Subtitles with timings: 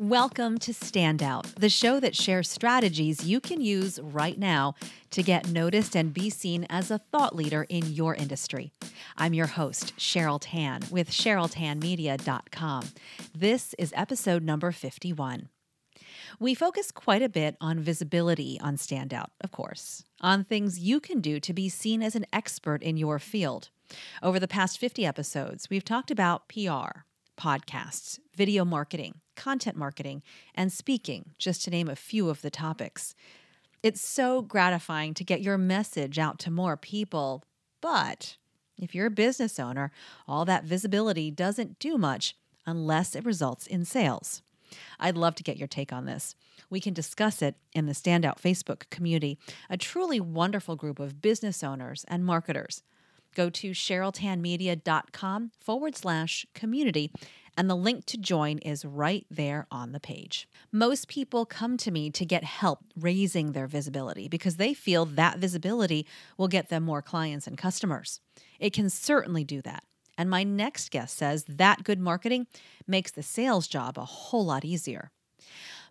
[0.00, 4.74] Welcome to Standout, the show that shares strategies you can use right now
[5.10, 8.72] to get noticed and be seen as a thought leader in your industry.
[9.18, 12.88] I'm your host, Cheryl Tan with CherylTanMedia.com.
[13.34, 15.50] This is episode number 51.
[16.38, 21.20] We focus quite a bit on visibility on Standout, of course, on things you can
[21.20, 23.68] do to be seen as an expert in your field.
[24.22, 27.00] Over the past 50 episodes, we've talked about PR,
[27.40, 30.22] podcasts, video marketing, content marketing,
[30.54, 33.14] and speaking, just to name a few of the topics.
[33.82, 37.42] It's so gratifying to get your message out to more people,
[37.80, 38.36] but
[38.76, 39.90] if you're a business owner,
[40.28, 42.36] all that visibility doesn't do much
[42.66, 44.42] unless it results in sales.
[44.98, 46.36] I'd love to get your take on this.
[46.68, 49.38] We can discuss it in the Standout Facebook community,
[49.70, 52.82] a truly wonderful group of business owners and marketers.
[53.34, 57.12] Go to CherylTanMedia.com forward slash community
[57.56, 60.48] and the link to join is right there on the page.
[60.72, 65.38] Most people come to me to get help raising their visibility because they feel that
[65.38, 66.06] visibility
[66.38, 68.20] will get them more clients and customers.
[68.58, 69.84] It can certainly do that.
[70.16, 72.46] And my next guest says that good marketing
[72.86, 75.10] makes the sales job a whole lot easier.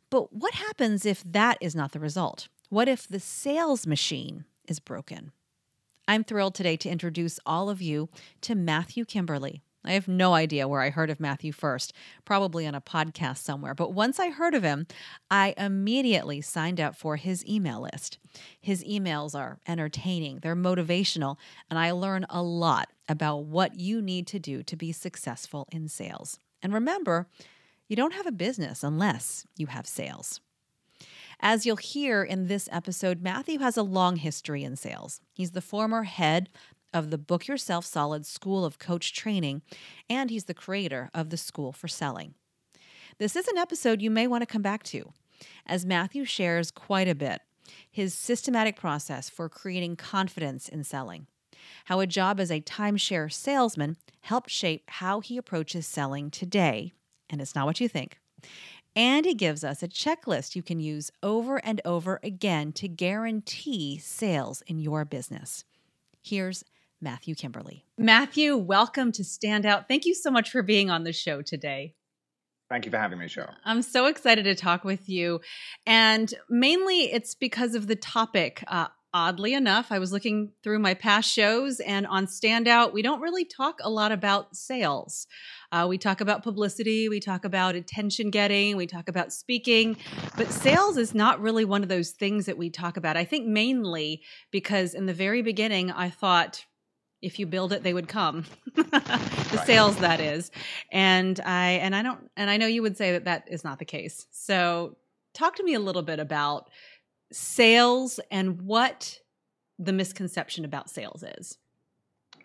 [0.09, 2.47] But what happens if that is not the result?
[2.69, 5.31] What if the sales machine is broken?
[6.09, 8.09] I'm thrilled today to introduce all of you
[8.41, 9.61] to Matthew Kimberley.
[9.85, 11.93] I have no idea where I heard of Matthew first,
[12.25, 13.75] probably on a podcast somewhere.
[13.75, 14.87] But once I heard of him,
[15.29, 18.17] I immediately signed up for his email list.
[18.59, 21.37] His emails are entertaining, they're motivational,
[21.69, 25.87] and I learn a lot about what you need to do to be successful in
[25.89, 26.39] sales.
[26.63, 27.27] And remember,
[27.87, 30.41] you don't have a business unless you have sales.
[31.41, 35.21] As you'll hear in this episode, Matthew has a long history in sales.
[35.33, 36.49] He's the former head
[36.93, 39.61] of the Book Yourself Solid School of Coach Training,
[40.09, 42.33] and he's the creator of the School for Selling.
[43.19, 45.13] This is an episode you may want to come back to,
[45.65, 47.41] as Matthew shares quite a bit
[47.89, 51.27] his systematic process for creating confidence in selling,
[51.85, 56.91] how a job as a timeshare salesman helped shape how he approaches selling today,
[57.29, 58.17] and it's not what you think.
[58.95, 63.97] And he gives us a checklist you can use over and over again to guarantee
[63.97, 65.63] sales in your business.
[66.21, 66.63] Here's
[67.01, 67.85] Matthew Kimberley.
[67.97, 69.87] Matthew, welcome to Standout.
[69.87, 71.93] Thank you so much for being on the show today.
[72.69, 73.53] Thank you for having me, Cheryl.
[73.65, 75.41] I'm so excited to talk with you.
[75.87, 78.63] And mainly it's because of the topic.
[78.67, 83.21] Uh, oddly enough, I was looking through my past shows, and on Standout, we don't
[83.21, 85.27] really talk a lot about sales.
[85.71, 89.97] Uh, we talk about publicity, we talk about attention getting, we talk about speaking,
[90.37, 93.17] but sales is not really one of those things that we talk about.
[93.17, 94.21] I think mainly
[94.51, 96.65] because in the very beginning, I thought
[97.21, 98.45] if you build it they would come
[98.75, 99.65] the right.
[99.65, 100.51] sales that is
[100.89, 103.77] and i and i don't and i know you would say that that is not
[103.77, 104.95] the case so
[105.33, 106.69] talk to me a little bit about
[107.31, 109.19] sales and what
[109.77, 111.57] the misconception about sales is.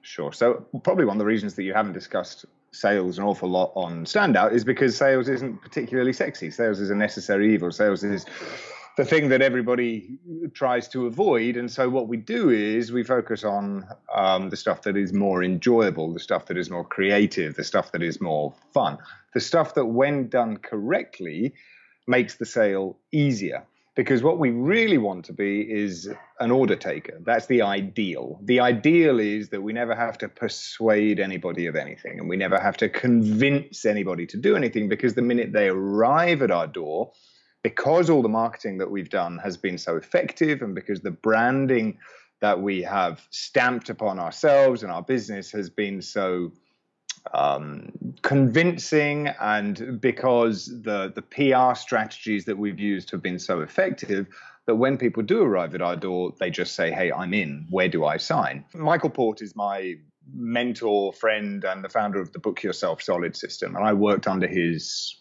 [0.03, 0.33] Sure.
[0.33, 4.05] So probably one of the reasons that you haven't discussed sales an awful lot on
[4.05, 6.51] standout is because sales isn't particularly sexy.
[6.51, 7.71] Sales is a necessary evil.
[7.71, 8.27] Sales is
[8.97, 10.19] the thing that everybody
[10.53, 11.57] tries to avoid.
[11.57, 15.43] And so what we do is we focus on um, the stuff that is more
[15.43, 18.99] enjoyable, the stuff that is more creative, the stuff that is more fun,
[19.33, 21.55] the stuff that, when done correctly,
[22.07, 23.65] makes the sale easier.
[23.97, 26.11] Because what we really want to be is
[26.41, 27.21] an order taker.
[27.25, 28.41] That's the ideal.
[28.43, 32.59] The ideal is that we never have to persuade anybody of anything and we never
[32.59, 37.13] have to convince anybody to do anything because the minute they arrive at our door,
[37.63, 41.97] because all the marketing that we've done has been so effective and because the branding
[42.41, 46.51] that we have stamped upon ourselves and our business has been so
[47.33, 47.91] um,
[48.23, 54.27] convincing and because the the PR strategies that we've used have been so effective
[54.67, 57.67] that when people do arrive at our door, they just say, "Hey, I'm in.
[57.71, 59.95] Where do I sign?" Michael Port is my
[60.35, 64.47] mentor, friend, and the founder of the Book Yourself Solid system, and I worked under
[64.47, 65.19] his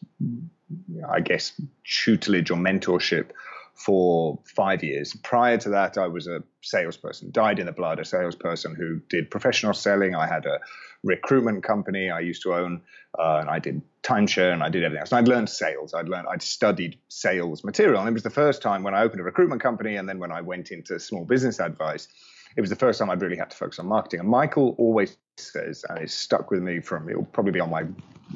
[1.09, 3.31] I guess, tutelage or mentorship
[3.73, 5.15] for five years.
[5.23, 9.31] Prior to that, I was a salesperson, died in the blood, a salesperson who did
[9.31, 10.15] professional selling.
[10.15, 10.59] I had a
[11.03, 12.81] recruitment company I used to own,
[13.17, 15.11] uh, and I did timeshare and I did everything else.
[15.11, 15.93] And I'd learned sales.
[15.93, 17.99] I'd learned, I'd studied sales material.
[17.99, 20.31] And it was the first time when I opened a recruitment company and then when
[20.31, 22.07] I went into small business advice,
[22.55, 24.19] it was the first time I'd really had to focus on marketing.
[24.19, 27.85] And Michael always says, and it's stuck with me from, it'll probably be on my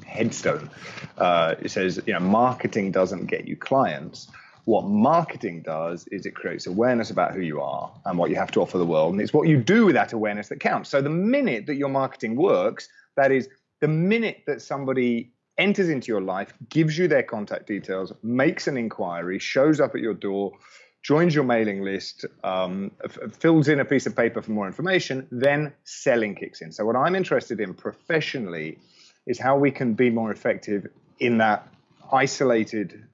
[0.05, 0.69] headstone.
[1.17, 4.27] Uh, it says, you know, marketing doesn't get you clients.
[4.67, 8.51] What marketing does is it creates awareness about who you are and what you have
[8.51, 9.13] to offer the world.
[9.13, 10.89] And it's what you do with that awareness that counts.
[10.89, 13.47] So the minute that your marketing works, that is,
[13.79, 18.75] the minute that somebody enters into your life, gives you their contact details, makes an
[18.75, 20.51] inquiry, shows up at your door,
[21.01, 25.25] joins your mailing list, um, f- fills in a piece of paper for more information,
[25.31, 26.73] then selling kicks in.
[26.73, 28.79] So, what I'm interested in professionally
[29.27, 30.87] is how we can be more effective
[31.21, 31.65] in that
[32.11, 33.07] isolated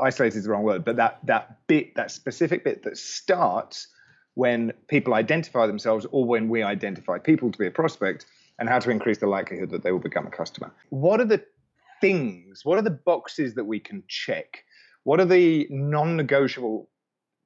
[0.00, 3.88] isolated is the wrong word, but that that bit, that specific bit that starts
[4.34, 8.26] when people identify themselves or when we identify people to be a prospect
[8.58, 10.72] and how to increase the likelihood that they will become a customer.
[10.90, 11.42] What are the
[12.00, 14.64] things, what are the boxes that we can check?
[15.04, 16.88] What are the non negotiable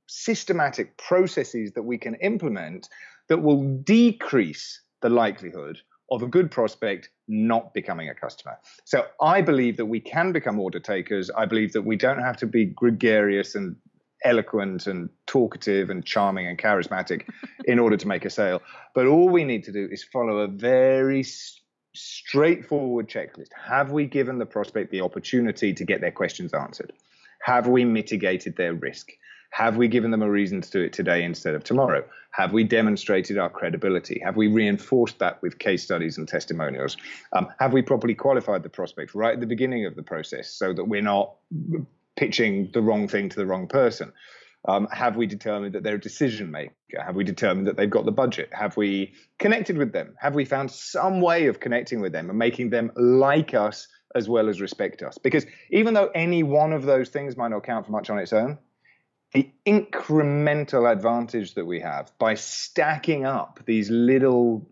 [0.06, 2.88] systematic processes that we can implement
[3.28, 5.78] that will decrease the likelihood
[6.10, 8.58] of a good prospect not becoming a customer.
[8.84, 11.30] So I believe that we can become order takers.
[11.30, 13.76] I believe that we don't have to be gregarious and
[14.24, 17.28] eloquent and talkative and charming and charismatic
[17.66, 18.62] in order to make a sale.
[18.94, 21.60] But all we need to do is follow a very s-
[21.94, 23.48] straightforward checklist.
[23.66, 26.92] Have we given the prospect the opportunity to get their questions answered?
[27.42, 29.10] Have we mitigated their risk?
[29.54, 32.04] Have we given them a reason to do it today instead of tomorrow?
[32.32, 34.20] Have we demonstrated our credibility?
[34.24, 36.96] Have we reinforced that with case studies and testimonials?
[37.32, 40.72] Um, have we properly qualified the prospect right at the beginning of the process so
[40.72, 41.36] that we're not
[42.16, 44.12] pitching the wrong thing to the wrong person?
[44.66, 46.72] Um, have we determined that they're a decision maker?
[47.06, 48.48] Have we determined that they've got the budget?
[48.50, 50.16] Have we connected with them?
[50.18, 53.86] Have we found some way of connecting with them and making them like us
[54.16, 55.16] as well as respect us?
[55.16, 58.32] Because even though any one of those things might not count for much on its
[58.32, 58.58] own,
[59.34, 64.66] the incremental advantage that we have by stacking up these little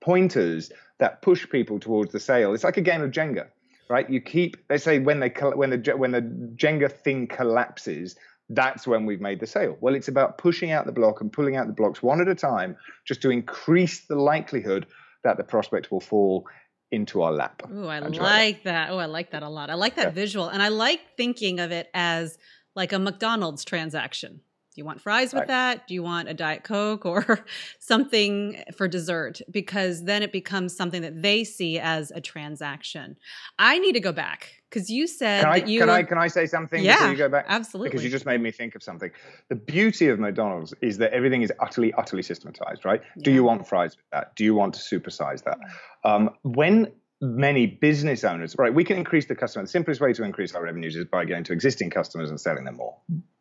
[0.00, 2.52] pointers that push people towards the sale.
[2.52, 3.46] It's like a game of Jenga,
[3.88, 4.10] right?
[4.10, 6.22] You keep, let's say, when they when the when the
[6.56, 8.16] Jenga thing collapses,
[8.48, 9.76] that's when we've made the sale.
[9.80, 12.34] Well, it's about pushing out the block and pulling out the blocks one at a
[12.34, 12.76] time,
[13.06, 14.86] just to increase the likelihood
[15.22, 16.46] that the prospect will fall
[16.90, 17.62] into our lap.
[17.70, 18.90] Oh, I like that.
[18.90, 19.70] Oh, I like that a lot.
[19.70, 20.10] I like that yeah.
[20.10, 22.38] visual, and I like thinking of it as
[22.78, 24.34] like a McDonald's transaction.
[24.34, 25.48] Do you want fries with right.
[25.48, 25.88] that?
[25.88, 27.44] Do you want a Diet Coke or
[27.80, 29.40] something for dessert?
[29.50, 33.16] Because then it becomes something that they see as a transaction.
[33.58, 36.28] I need to go back because you said can I, you can I can I
[36.28, 37.46] say something yeah, before you go back?
[37.48, 37.90] Absolutely.
[37.90, 39.10] Because you just made me think of something.
[39.48, 43.02] The beauty of McDonald's is that everything is utterly, utterly systematized, right?
[43.16, 43.22] Yeah.
[43.24, 44.36] Do you want fries with that?
[44.36, 45.58] Do you want to supersize that?
[46.04, 48.72] Um, when many business owners, right?
[48.72, 49.64] We can increase the customer.
[49.64, 52.64] The simplest way to increase our revenues is by going to existing customers and selling
[52.64, 52.96] them more,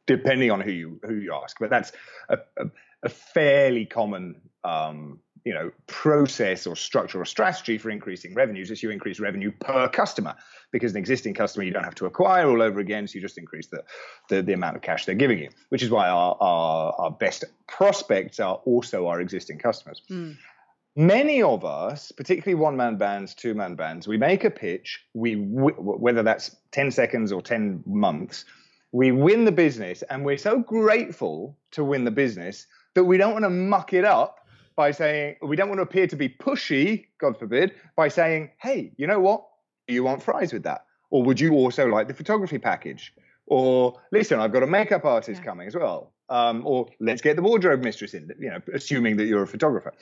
[0.06, 1.58] depending on who you who you ask.
[1.60, 1.92] But that's
[2.30, 2.66] a, a,
[3.04, 8.72] a fairly common, um, you know, process or structure or strategy for increasing revenues.
[8.72, 10.36] Is you increase revenue per customer
[10.72, 13.38] because an existing customer you don't have to acquire all over again, so you just
[13.38, 13.84] increase the
[14.30, 15.50] the, the amount of cash they're giving you.
[15.70, 20.02] Which is why our our, our best prospects are also our existing customers.
[20.10, 20.36] Mm
[20.98, 25.36] many of us, particularly one man bands, two man bands, we make a pitch, we
[25.36, 28.44] whether that's 10 seconds or 10 months,
[28.92, 32.66] we win the business and we're so grateful to win the business
[32.96, 34.40] that we don't want to muck it up
[34.76, 38.92] by saying we don't want to appear to be pushy, God forbid, by saying, "Hey,
[38.98, 39.48] you know what?
[39.88, 40.86] Do you want fries with that?
[41.10, 43.14] Or would you also like the photography package?"
[43.46, 45.46] Or listen, I've got a makeup artist yeah.
[45.46, 49.26] coming as well um, or let's get the wardrobe mistress in, you know, assuming that
[49.26, 49.94] you're a photographer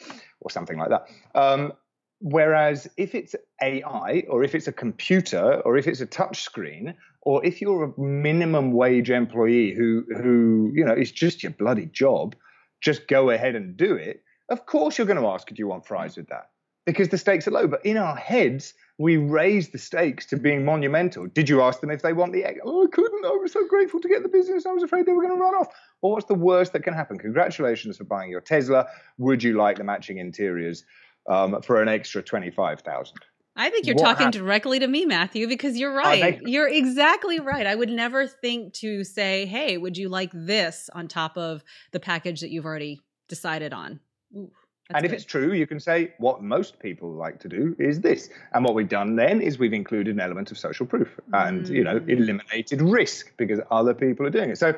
[0.42, 1.08] or something like that.
[1.36, 1.74] Um,
[2.20, 6.96] whereas if it's AI or if it's a computer or if it's a touch screen
[7.22, 11.88] or if you're a minimum wage employee who who you know it's just your bloody
[11.88, 12.36] job,
[12.82, 14.24] just go ahead and do it.
[14.50, 16.52] Of course, you're going to ask, do you want fries with that?
[16.86, 17.68] Because the stakes are low.
[17.68, 21.28] But in our heads, we raised the stakes to being monumental.
[21.28, 22.60] Did you ask them if they want the egg?
[22.64, 23.26] Oh, I couldn't.
[23.26, 24.66] I was so grateful to get the business.
[24.66, 25.68] I was afraid they were going to run off.
[26.02, 27.18] Well, what's the worst that can happen?
[27.18, 28.88] Congratulations for buying your Tesla.
[29.18, 30.86] Would you like the matching interiors
[31.30, 33.18] um, for an extra twenty-five thousand?
[33.58, 36.42] I think you're what talking directly to me, Matthew, because you're right.
[36.42, 37.66] you're exactly right.
[37.66, 42.00] I would never think to say, "Hey, would you like this on top of the
[42.00, 44.00] package that you've already decided on?"
[44.36, 44.52] Ooh.
[44.90, 48.02] That's and if it's true, you can say what most people like to do is
[48.02, 48.30] this.
[48.54, 51.70] And what we've done then is we've included an element of social proof and, mm.
[51.70, 52.10] you know, mm.
[52.10, 54.60] eliminated risk because other people are doing it.
[54.60, 54.78] So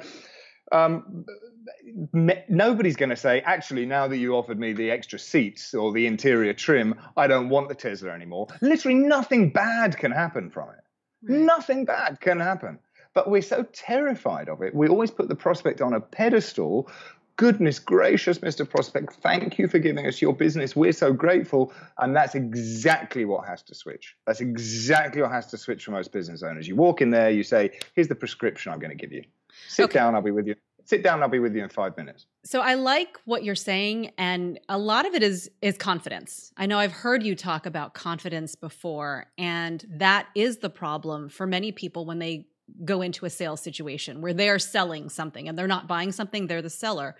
[0.71, 1.25] um,
[2.13, 5.91] me, nobody's going to say, actually, now that you offered me the extra seats or
[5.91, 8.47] the interior trim, I don't want the Tesla anymore.
[8.61, 11.31] Literally nothing bad can happen from it.
[11.31, 11.41] Right.
[11.41, 12.79] Nothing bad can happen.
[13.13, 14.75] But we're so terrified of it.
[14.75, 16.89] We always put the prospect on a pedestal
[17.37, 18.69] goodness gracious, Mr.
[18.69, 20.75] Prospect, thank you for giving us your business.
[20.75, 21.71] We're so grateful.
[21.99, 24.15] And that's exactly what has to switch.
[24.25, 26.67] That's exactly what has to switch for most business owners.
[26.67, 29.23] You walk in there, you say, here's the prescription I'm going to give you.
[29.67, 29.93] Sit okay.
[29.93, 30.55] down, I'll be with you
[30.87, 31.21] sit down.
[31.21, 32.25] I'll be with you in five minutes.
[32.43, 36.51] So I like what you're saying, and a lot of it is is confidence.
[36.57, 41.45] I know I've heard you talk about confidence before, and that is the problem for
[41.45, 42.47] many people when they
[42.83, 46.61] go into a sales situation where they're selling something and they're not buying something; they're
[46.61, 47.15] the seller.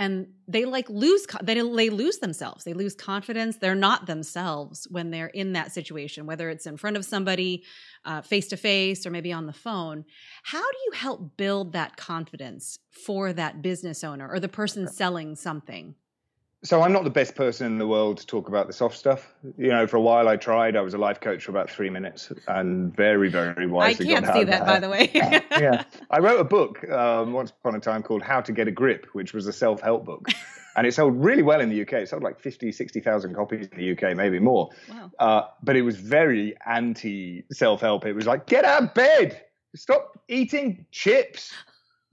[0.00, 2.62] And they like lose they, they lose themselves.
[2.62, 3.56] They lose confidence.
[3.56, 7.64] They're not themselves when they're in that situation whether it's in front of somebody
[8.22, 10.04] face to face or maybe on the phone.
[10.44, 15.34] How do you help build that confidence for that business owner or the person selling
[15.34, 15.96] something
[16.64, 19.32] so I'm not the best person in the world to talk about the soft stuff.
[19.56, 20.76] You know, for a while I tried.
[20.76, 24.10] I was a life coach for about three minutes, and very, very wisely.
[24.14, 25.10] I can't see that, by the way.
[25.14, 28.72] yeah, I wrote a book um, once upon a time called "How to Get a
[28.72, 30.26] Grip," which was a self-help book,
[30.76, 31.92] and it sold really well in the UK.
[31.94, 34.70] It sold like 50, 60,000 copies in the UK, maybe more.
[34.88, 35.10] Wow.
[35.18, 38.04] Uh, but it was very anti-self-help.
[38.04, 39.42] It was like, get out of bed,
[39.76, 41.52] stop eating chips,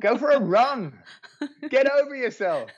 [0.01, 0.93] Go for a run.
[1.69, 2.69] Get over yourself.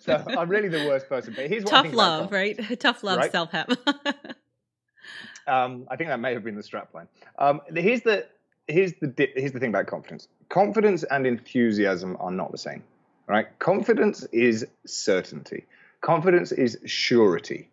[0.00, 1.34] So I'm really the worst person.
[1.36, 2.80] But here's what tough love, right?
[2.80, 3.30] Tough love, right?
[3.30, 3.70] self help.
[5.46, 7.06] um, I think that may have been the strapline.
[7.38, 8.26] Um, here's the
[8.66, 10.28] here's the here's the thing about confidence.
[10.48, 12.82] Confidence and enthusiasm are not the same.
[13.26, 13.58] Right?
[13.58, 15.64] Confidence is certainty.
[16.00, 17.70] Confidence is surety.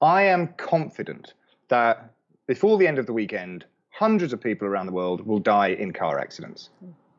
[0.00, 1.34] I am confident
[1.68, 2.12] that
[2.46, 5.92] before the end of the weekend, hundreds of people around the world will die in
[5.92, 6.70] car accidents.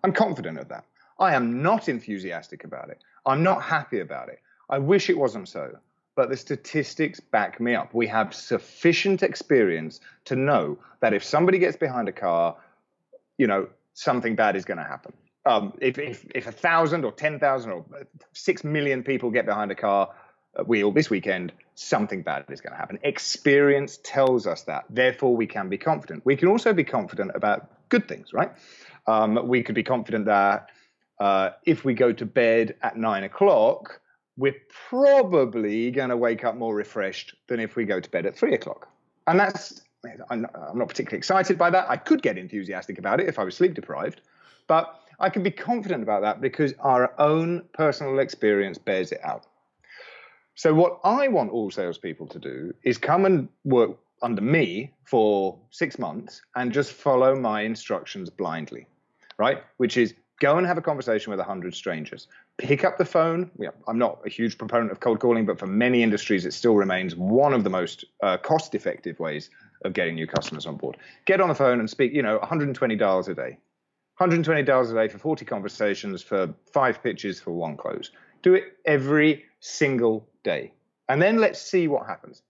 [0.04, 0.86] I'm confident of that.
[1.20, 3.00] I am not enthusiastic about it.
[3.26, 4.40] I'm not happy about it.
[4.70, 5.78] I wish it wasn't so.
[6.16, 7.94] But the statistics back me up.
[7.94, 12.58] We have sufficient experience to know that if somebody gets behind a car,
[13.38, 15.14] you know, something bad is going to happen.
[15.46, 17.86] Um, if, if, if a thousand or 10,000 or
[18.34, 20.14] six million people get behind a car
[20.56, 23.00] uh, wheel this weekend, something bad is going to happen.
[23.04, 24.86] Experience tells us that.
[24.90, 26.26] Therefore, we can be confident.
[26.26, 28.52] We can also be confident about good things, right?
[29.08, 30.70] Um, we could be confident that
[31.20, 34.02] uh, if we go to bed at nine o'clock,
[34.38, 34.56] we're
[34.90, 38.54] probably going to wake up more refreshed than if we go to bed at three
[38.54, 38.88] o'clock.
[39.28, 39.82] And that's,
[40.30, 41.90] I'm not particularly excited by that.
[41.90, 44.22] I could get enthusiastic about it if I was sleep deprived,
[44.68, 49.46] but I can be confident about that because our own personal experience bears it out.
[50.56, 55.58] So, what I want all salespeople to do is come and work under me for
[55.72, 58.88] six months and just follow my instructions blindly
[59.38, 59.64] right?
[59.78, 62.28] Which is go and have a conversation with 100 strangers.
[62.58, 63.50] Pick up the phone.
[63.88, 67.16] I'm not a huge proponent of cold calling, but for many industries, it still remains
[67.16, 69.50] one of the most uh, cost effective ways
[69.86, 70.98] of getting new customers on board.
[71.26, 73.58] Get on the phone and speak, you know, 120 dials a day.
[74.18, 78.12] 120 dials a day for 40 conversations for five pitches for one close.
[78.42, 80.74] Do it every single day.
[81.10, 82.42] And then let's see what happens.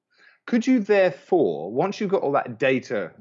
[0.46, 3.12] Could you therefore, once you've got all that data,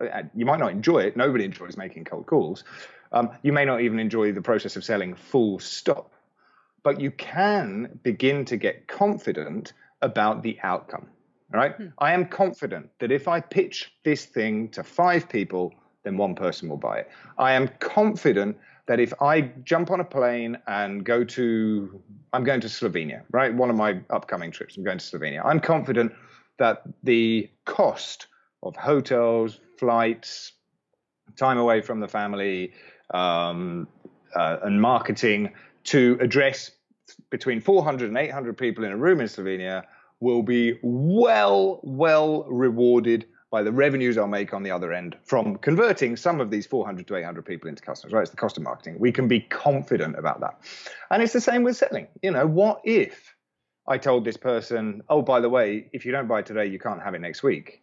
[0.00, 1.16] uh, you might not enjoy it.
[1.16, 2.64] Nobody enjoys making cold calls.
[3.12, 6.12] Um, you may not even enjoy the process of selling full stop,
[6.82, 11.06] but you can begin to get confident about the outcome.
[11.52, 11.74] All right.
[11.76, 11.86] Hmm.
[11.98, 16.68] I am confident that if I pitch this thing to five people, then one person
[16.68, 17.10] will buy it.
[17.38, 18.56] I am confident
[18.86, 23.54] that if I jump on a plane and go to, I'm going to Slovenia, right?
[23.54, 25.42] One of my upcoming trips, I'm going to Slovenia.
[25.44, 26.12] I'm confident
[26.58, 28.26] that the cost
[28.62, 30.52] of hotels, flights,
[31.36, 32.72] time away from the family,
[33.12, 33.88] um,
[34.34, 35.52] uh, and marketing
[35.84, 36.70] to address
[37.30, 39.84] between 400 and 800 people in a room in Slovenia
[40.20, 45.56] will be well, well rewarded by the revenues I'll make on the other end from
[45.58, 48.22] converting some of these 400 to 800 people into customers, right?
[48.22, 48.96] It's the cost of marketing.
[48.98, 50.58] We can be confident about that.
[51.10, 52.08] And it's the same with selling.
[52.20, 53.34] You know, what if
[53.86, 57.00] I told this person, oh, by the way, if you don't buy today, you can't
[57.00, 57.82] have it next week?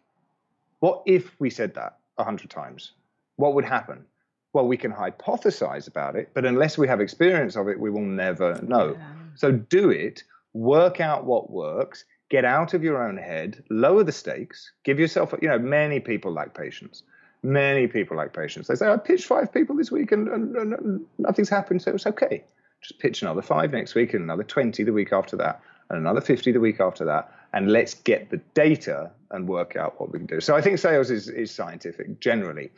[0.80, 2.92] What if we said that 100 times?
[3.36, 4.04] What would happen?
[4.52, 8.02] Well, we can hypothesize about it, but unless we have experience of it, we will
[8.02, 8.94] never know.
[8.98, 9.12] Yeah.
[9.34, 14.12] So do it, work out what works, get out of your own head, lower the
[14.12, 17.02] stakes, give yourself, you know, many people lack patience.
[17.42, 18.68] Many people lack patience.
[18.68, 22.06] They say, I pitched five people this week and, and, and nothing's happened, so it's
[22.06, 22.44] okay.
[22.82, 26.20] Just pitch another five next week and another 20 the week after that and another
[26.20, 27.32] 50 the week after that.
[27.52, 30.40] And let's get the data and work out what we can do.
[30.40, 32.70] So I think sales is, is scientific generally.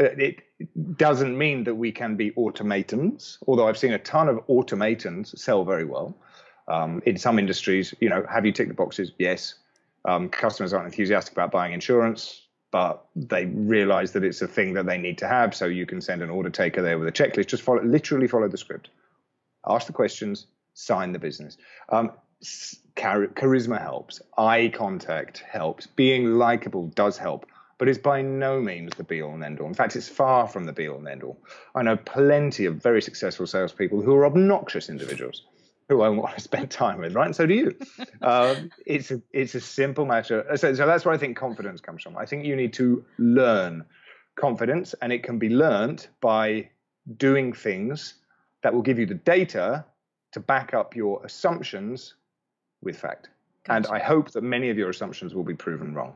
[0.00, 0.42] Uh, it
[0.96, 5.64] doesn't mean that we can be automatons, although I've seen a ton of automatons sell
[5.64, 6.16] very well.
[6.68, 9.12] Um, in some industries, you know, have you ticked the boxes?
[9.18, 9.54] Yes.
[10.04, 14.86] Um, customers aren't enthusiastic about buying insurance, but they realize that it's a thing that
[14.86, 15.54] they need to have.
[15.54, 17.46] So you can send an order taker there with a checklist.
[17.46, 18.90] Just follow, literally follow the script.
[19.66, 21.56] Ask the questions, sign the business.
[21.88, 22.12] Um,
[22.96, 24.20] char- charisma helps.
[24.36, 25.86] Eye contact helps.
[25.86, 27.46] Being likable does help
[27.78, 29.66] but it's by no means the be all and end all.
[29.66, 31.38] In fact, it's far from the be all and end all.
[31.74, 35.44] I know plenty of very successful salespeople who are obnoxious individuals
[35.88, 37.26] who I want to spend time with, right?
[37.26, 37.76] And so do you.
[38.22, 40.44] um, it's a it's a simple matter.
[40.56, 42.16] So, so that's where I think confidence comes from.
[42.16, 43.84] I think you need to learn
[44.36, 46.68] confidence, and it can be learned by
[47.16, 48.14] doing things
[48.62, 49.84] that will give you the data
[50.32, 52.14] to back up your assumptions
[52.82, 53.30] with fact.
[53.64, 53.76] Gotcha.
[53.76, 56.14] And I hope that many of your assumptions will be proven wrong.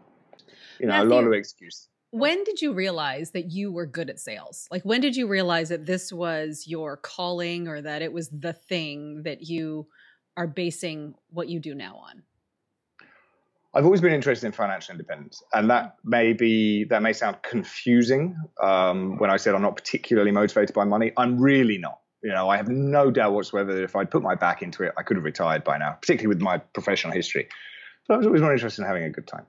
[0.78, 1.88] You know, Matthew, a lot of excuse.
[2.10, 4.68] When did you realize that you were good at sales?
[4.70, 8.52] Like, when did you realize that this was your calling or that it was the
[8.52, 9.86] thing that you
[10.36, 12.22] are basing what you do now on?
[13.74, 18.36] I've always been interested in financial independence, and that may be that may sound confusing
[18.62, 21.12] um, when I said I'm not particularly motivated by money.
[21.16, 22.00] I'm really not.
[22.22, 24.92] You know, I have no doubt whatsoever that if I'd put my back into it,
[24.98, 27.48] I could have retired by now, particularly with my professional history.
[28.08, 29.46] But I was always more interested in having a good time,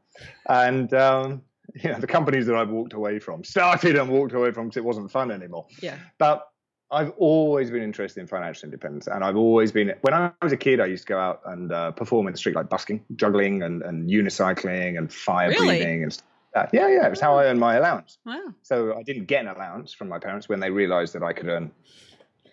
[0.48, 1.41] and um,
[1.75, 4.77] you know, the companies that I've walked away from started and walked away from because
[4.77, 5.65] it wasn't fun anymore.
[5.81, 5.98] Yeah.
[6.17, 6.48] But
[6.91, 9.93] I've always been interested in financial independence, and I've always been.
[10.01, 12.38] When I was a kid, I used to go out and uh, perform in the
[12.38, 15.67] street, like busking, juggling, and, and unicycling, and fire really?
[15.67, 16.69] breathing, and stuff like.
[16.72, 18.19] Yeah, yeah, it was how I earned my allowance.
[18.25, 18.53] Wow.
[18.62, 21.48] So I didn't get an allowance from my parents when they realised that I could
[21.48, 21.72] earn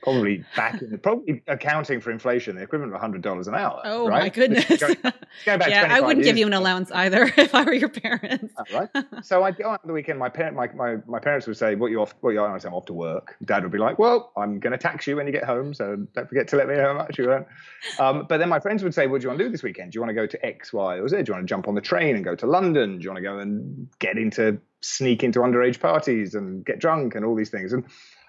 [0.02, 3.80] probably back in probably accounting for inflation, the equivalent of hundred dollars an hour.
[3.84, 4.22] Oh right?
[4.22, 4.64] my goodness!
[4.66, 4.96] Going,
[5.44, 8.54] going yeah, I wouldn't give you an allowance either if I were your parents.
[8.72, 8.88] Right.
[9.22, 10.18] So I'd go out on the weekend.
[10.18, 12.14] My parent, my, my, my parents would say, "What you off?
[12.20, 14.58] What you on?" I say, "I'm off to work." Dad would be like, "Well, I'm
[14.60, 16.84] going to tax you when you get home, so don't forget to let me know
[16.84, 17.46] how much you earn."
[17.98, 19.92] Um, but then my friends would say, "What do you want to do this weekend?
[19.92, 21.16] Do you want to go to X, Y, or Z?
[21.16, 22.98] Do you want to jump on the train and go to London?
[22.98, 27.14] Do you want to go and get into sneak into underage parties and get drunk
[27.14, 27.84] and all these things?" And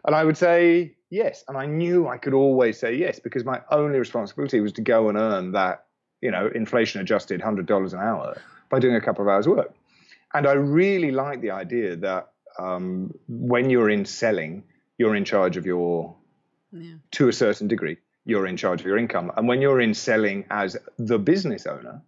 [0.05, 1.43] and I would say yes.
[1.47, 5.09] And I knew I could always say yes because my only responsibility was to go
[5.09, 5.85] and earn that,
[6.21, 9.73] you know, inflation adjusted $100 an hour by doing a couple of hours work.
[10.33, 14.63] And I really like the idea that um, when you're in selling,
[14.97, 16.15] you're in charge of your,
[16.71, 16.93] yeah.
[17.11, 19.31] to a certain degree, you're in charge of your income.
[19.35, 22.01] And when you're in selling as the business owner,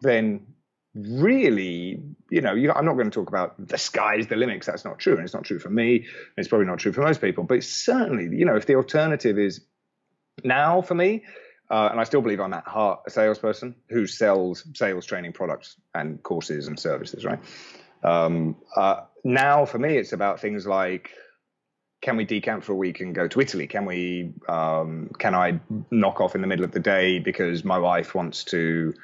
[0.00, 0.46] then
[0.94, 4.62] really, you know, you, I'm not going to talk about the sky's the limit.
[4.64, 6.06] That's not true, and it's not true for me.
[6.36, 7.44] It's probably not true for most people.
[7.44, 9.60] But certainly, you know, if the alternative is
[10.44, 11.24] now for me,
[11.70, 15.76] uh, and I still believe I'm at heart a salesperson who sells sales training products
[15.94, 17.38] and courses and services, right?
[18.02, 21.10] Um, uh, now for me, it's about things like
[22.00, 23.66] can we decamp for a week and go to Italy?
[23.66, 24.32] Can we?
[24.48, 25.60] Um, can I
[25.90, 28.94] knock off in the middle of the day because my wife wants to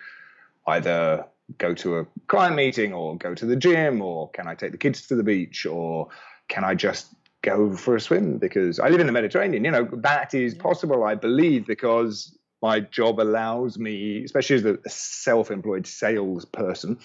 [0.67, 1.27] either
[1.59, 4.79] go to a client meeting or go to the gym or can I take the
[4.79, 6.09] kids to the beach or
[6.49, 7.15] can I just
[7.47, 9.65] go for a swim because I live in the Mediterranean.
[9.65, 14.79] You know, that is possible, I believe, because my job allows me, especially as a
[14.89, 16.99] self-employed salesperson,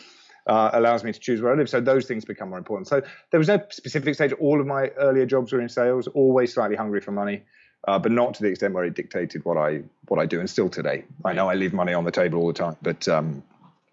[0.47, 1.69] uh, allows me to choose where I live.
[1.69, 2.87] So those things become more important.
[2.87, 4.33] So there was no specific stage.
[4.33, 7.43] All of my earlier jobs were in sales, always slightly hungry for money.
[7.87, 10.47] Uh, but not to the extent where it dictated what I what I do, and
[10.47, 11.03] still today.
[11.25, 13.41] I know I leave money on the table all the time, but um,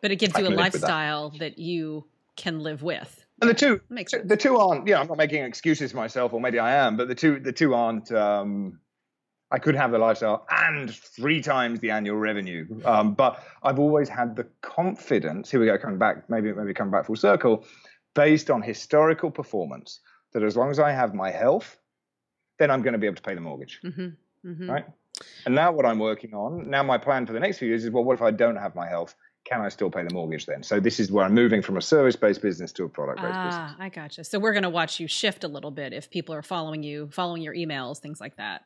[0.03, 1.39] but it gives you a lifestyle that.
[1.39, 1.59] that.
[1.59, 2.05] you
[2.37, 3.25] can live with.
[3.41, 4.29] And the two, Makes sense.
[4.29, 4.87] the two aren't.
[4.87, 7.53] Yeah, I'm not making excuses for myself, or maybe I am, but the two, the
[7.53, 8.11] two aren't.
[8.11, 8.81] Um,
[9.51, 14.09] I could have the lifestyle and three times the annual revenue, um, but I've always
[14.09, 15.51] had the confidence.
[15.51, 17.65] Here we go, coming back, maybe maybe coming back full circle,
[18.15, 20.01] based on historical performance.
[20.33, 21.79] That as long as I have my health,
[22.59, 23.81] then I'm going to be able to pay the mortgage.
[23.83, 24.49] Mm-hmm.
[24.51, 24.71] Mm-hmm.
[24.71, 24.85] Right.
[25.47, 27.91] And now what I'm working on, now my plan for the next few years is,
[27.91, 29.15] well, what if I don't have my health?
[29.49, 30.63] Can I still pay the mortgage then?
[30.63, 33.77] So this is where I'm moving from a service-based business to a product-based ah, business.
[33.79, 34.25] I gotcha.
[34.25, 37.09] So we're going to watch you shift a little bit if people are following you,
[37.13, 38.63] following your emails, things like that.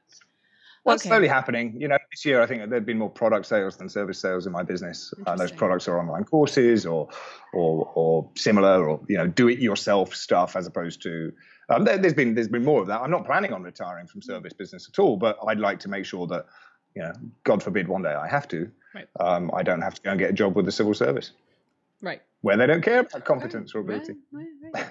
[0.85, 0.97] Well, okay.
[0.97, 1.77] it's slowly happening.
[1.79, 4.53] You know, this year I think there've been more product sales than service sales in
[4.53, 5.15] my business.
[5.27, 7.09] And those products are online courses or,
[7.53, 11.33] or, or similar, or you know, do-it-yourself stuff as opposed to.
[11.69, 13.01] Um, there, has been there's been more of that.
[13.01, 16.05] I'm not planning on retiring from service business at all, but I'd like to make
[16.05, 16.47] sure that,
[16.95, 17.13] you know,
[17.45, 19.09] God forbid one day I have to, Right.
[19.21, 21.33] Um, I don't have to go and get a job with the civil service.
[22.01, 22.21] Right.
[22.43, 24.15] Where they don't care about competence right, or ability.
[24.33, 24.87] Right,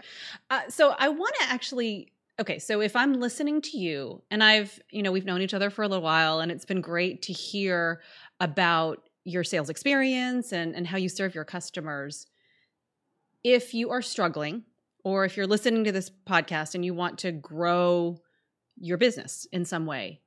[0.50, 4.80] uh, so I want to actually okay so if i'm listening to you and i've
[4.90, 7.34] you know we've known each other for a little while and it's been great to
[7.34, 8.02] hear
[8.40, 12.28] about your sales experience and and how you serve your customers
[13.44, 14.64] if you are struggling
[15.04, 18.18] or if you're listening to this podcast and you want to grow
[18.78, 20.22] your business in some way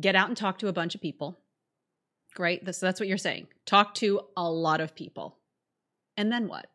[0.00, 1.38] get out and talk to a bunch of people
[2.38, 2.62] right?
[2.74, 3.48] So that's what you're saying.
[3.66, 5.38] Talk to a lot of people.
[6.16, 6.66] And then what?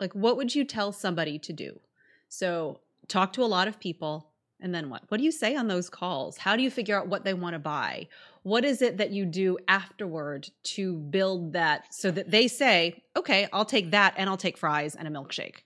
[0.00, 1.80] Like, what would you tell somebody to do?
[2.28, 4.28] So, talk to a lot of people.
[4.60, 5.02] And then what?
[5.08, 6.38] What do you say on those calls?
[6.38, 8.08] How do you figure out what they want to buy?
[8.44, 13.48] What is it that you do afterward to build that so that they say, okay,
[13.52, 15.56] I'll take that and I'll take fries and a milkshake?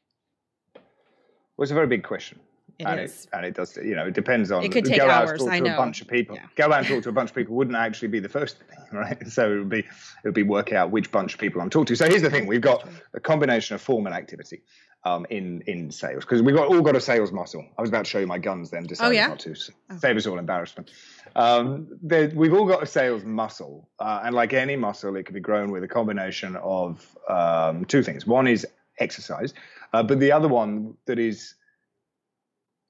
[1.56, 2.40] Well, it's a very big question.
[2.78, 3.24] It and is.
[3.24, 4.62] It, and it does, you know, it depends on.
[4.62, 5.74] It could take go out and talk I to know.
[5.74, 6.36] a bunch of people.
[6.36, 6.46] Yeah.
[6.56, 8.78] Go out and talk to a bunch of people wouldn't actually be the first thing,
[8.92, 9.26] right?
[9.28, 9.86] So it would be, it
[10.24, 11.96] would be work out which bunch of people I'm talking to.
[11.96, 14.62] So here's the thing: we've got a combination of form and activity
[15.04, 17.64] um, in in sales because we've got all got a sales muscle.
[17.78, 19.28] I was about to show you my guns, then decided Oh, yeah?
[19.28, 19.54] not to.
[19.54, 20.90] So Save us all embarrassment.
[21.34, 25.40] Um, we've all got a sales muscle, uh, and like any muscle, it can be
[25.40, 28.26] grown with a combination of um, two things.
[28.26, 28.66] One is
[28.98, 29.54] exercise,
[29.92, 31.54] uh, but the other one that is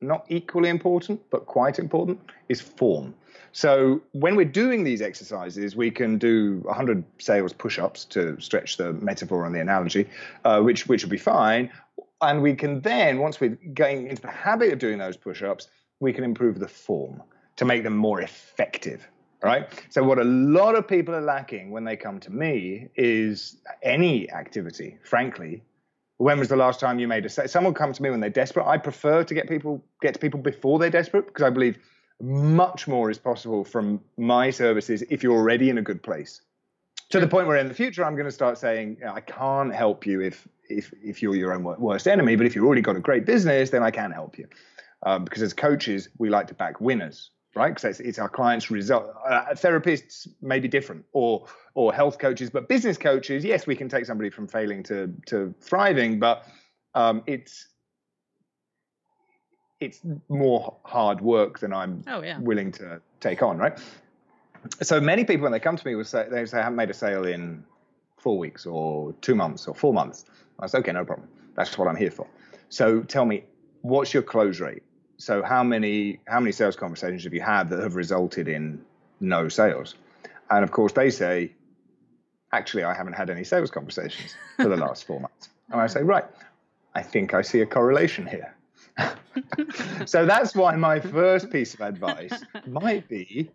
[0.01, 3.15] not equally important, but quite important, is form.
[3.53, 8.93] So when we're doing these exercises, we can do 100 sales push-ups to stretch the
[8.95, 10.09] metaphor and the analogy,
[10.45, 11.71] uh, which which would be fine.
[12.21, 15.69] And we can then, once we're getting into the habit of doing those push-ups,
[16.01, 17.23] we can improve the form
[17.57, 19.09] to make them more effective.
[19.43, 19.69] Right.
[19.91, 24.31] So what a lot of people are lacking when they come to me is any
[24.31, 25.63] activity, frankly,
[26.19, 27.49] when was the last time you made a sale?
[27.49, 28.67] Someone come to me when they're desperate.
[28.67, 31.79] I prefer to get people get to people before they're desperate because I believe
[32.21, 36.41] much more is possible from my services if you're already in a good place.
[37.11, 40.07] To the point where in the future I'm going to start saying I can't help
[40.07, 43.01] you if if if you're your own worst enemy, but if you've already got a
[43.01, 44.49] great business, then I can help you.
[45.05, 47.75] Um, because as coaches, we like to back winners, right?
[47.75, 49.13] Because it's, it's our clients' result.
[49.29, 53.89] Uh, therapists may be different, or or health coaches, but business coaches, yes, we can
[53.89, 56.47] take somebody from failing to to thriving, but
[56.95, 57.69] um, it's
[59.81, 62.39] it's more hard work than I'm Oh, yeah.
[62.39, 63.79] willing to take on, right?
[64.83, 66.91] So many people when they come to me will say they say I haven't made
[66.91, 67.65] a sale in
[68.19, 70.25] four weeks or two months or four months.
[70.61, 71.29] I say okay, no problem.
[71.55, 72.27] That's what I'm here for.
[72.69, 73.45] So tell me,
[73.83, 74.83] what's your close rate?
[75.19, 78.85] So how many how many sales conversations have you had that have resulted in
[79.21, 79.95] no sales?
[80.51, 81.53] And of course they say,
[82.53, 85.49] actually I haven't had any sales conversations for the last four months.
[85.71, 86.25] And I say, right,
[86.95, 88.55] I think I see a correlation here.
[90.07, 92.33] so that's why my first piece of advice
[92.67, 93.51] might be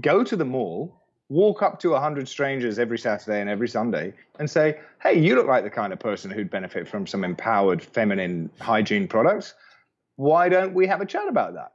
[0.00, 4.50] go to the mall, walk up to 100 strangers every Saturday and every Sunday and
[4.50, 8.50] say, hey, you look like the kind of person who'd benefit from some empowered feminine
[8.60, 9.54] hygiene products.
[10.16, 11.72] Why don't we have a chat about that?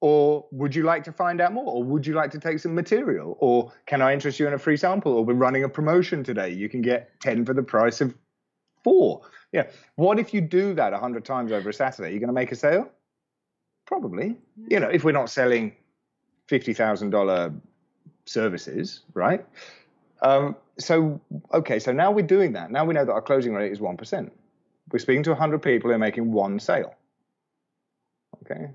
[0.00, 1.66] Or would you like to find out more?
[1.66, 3.36] Or would you like to take some material?
[3.40, 5.12] Or can I interest you in a free sample?
[5.12, 6.50] Or we're running a promotion today.
[6.50, 8.14] You can get 10 for the price of
[8.84, 9.22] four.
[9.52, 9.64] Yeah.
[9.96, 12.10] What if you do that 100 times over a Saturday?
[12.10, 12.88] You're going to make a sale?
[13.86, 14.36] Probably.
[14.68, 15.74] You know, if we're not selling
[16.48, 17.60] $50,000
[18.26, 19.44] services, right?
[20.22, 21.20] Um, so,
[21.52, 22.70] okay, so now we're doing that.
[22.70, 24.30] Now we know that our closing rate is 1%.
[24.92, 26.94] We're speaking to 100 people who are making one sale.
[28.44, 28.70] Okay.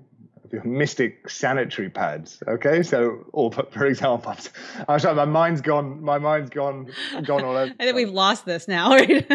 [0.62, 2.40] Mystic sanitary pads.
[2.46, 2.82] Okay.
[2.84, 4.36] So, or for, for example,
[4.88, 6.92] I'm sorry, my mind's gone, my mind's gone,
[7.24, 7.74] gone all over.
[7.80, 8.90] I think we've lost this now.
[8.94, 9.26] Right?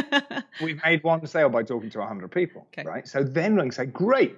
[0.62, 2.88] We've made one sale by talking to 100 people, Okay.
[2.88, 3.08] right?
[3.08, 4.38] So then we can say, great,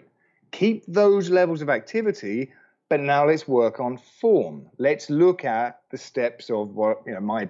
[0.51, 2.51] keep those levels of activity,
[2.89, 4.65] but now let's work on form.
[4.77, 7.49] Let's look at the steps of what, you know, my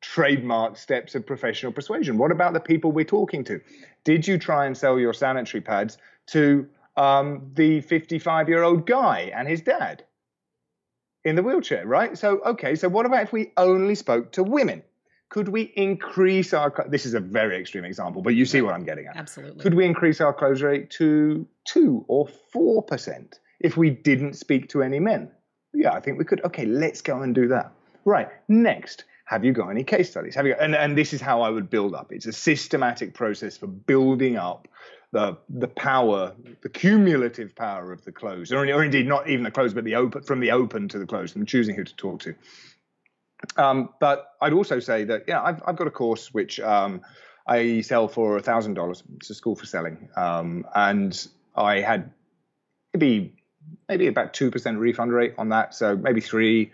[0.00, 2.18] trademark steps of professional persuasion.
[2.18, 3.60] What about the people we're talking to?
[4.04, 9.32] Did you try and sell your sanitary pads to um, the 55 year old guy
[9.34, 10.04] and his dad
[11.24, 12.16] in the wheelchair, right?
[12.18, 14.82] So, okay, so what about if we only spoke to women?
[15.28, 18.84] Could we increase our, this is a very extreme example, but you see what I'm
[18.84, 19.16] getting at.
[19.16, 19.62] Absolutely.
[19.62, 24.82] Could we increase our close rate to 2 or 4% if we didn't speak to
[24.82, 25.30] any men?
[25.72, 26.44] Yeah, I think we could.
[26.44, 27.72] Okay, let's go and do that.
[28.04, 30.34] Right, next, have you got any case studies?
[30.34, 32.12] Have you got, and, and this is how I would build up.
[32.12, 34.68] It's a systematic process for building up
[35.12, 39.50] the the power, the cumulative power of the close, or, or indeed not even the
[39.50, 42.20] close, but the open from the open to the close, and choosing who to talk
[42.20, 42.34] to.
[43.56, 47.02] Um, but I'd also say that yeah, I've I've got a course which um,
[47.46, 49.02] I sell for a thousand dollars.
[49.16, 52.10] It's a school for selling, um, and I had
[52.94, 53.34] maybe
[53.88, 56.72] maybe about two percent refund rate on that, so maybe three.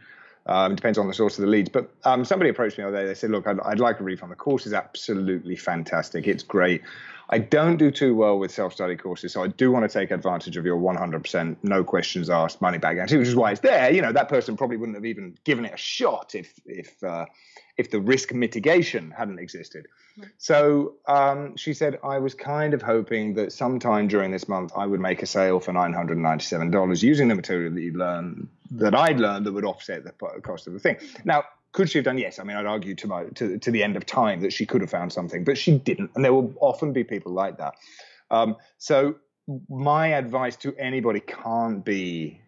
[0.48, 1.68] Um, depends on the source of the leads.
[1.68, 3.06] But um, somebody approached me the other day.
[3.06, 4.32] They said, "Look, I'd, I'd like a refund.
[4.32, 6.26] The course is absolutely fantastic.
[6.26, 6.82] It's great.
[7.30, 10.56] I don't do too well with self-study courses, so I do want to take advantage
[10.56, 13.92] of your 100% no questions asked money back guarantee, which is why it's there.
[13.92, 17.26] You know, that person probably wouldn't have even given it a shot if if uh,
[17.76, 19.86] if the risk mitigation hadn't existed.
[20.38, 24.84] So um, she said, I was kind of hoping that sometime during this month I
[24.84, 29.46] would make a sale for $997 using the material that you learned that I'd learned
[29.46, 30.96] that would offset the cost of the thing.
[31.24, 32.18] Now, could she have done?
[32.18, 32.38] Yes.
[32.38, 34.80] I mean, I'd argue to my to, to the end of time that she could
[34.80, 36.10] have found something, but she didn't.
[36.14, 37.74] And there will often be people like that.
[38.30, 39.16] Um, so
[39.68, 42.40] my advice to anybody can't be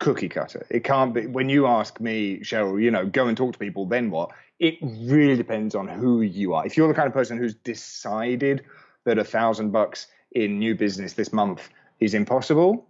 [0.00, 0.66] cookie cutter.
[0.70, 3.86] It can't be when you ask me, Cheryl, you know, go and talk to people,
[3.86, 4.30] then what?
[4.58, 6.66] It really depends on who you are.
[6.66, 8.64] If you're the kind of person who's decided
[9.04, 11.68] that a thousand bucks in new business this month
[12.00, 12.86] is impossible.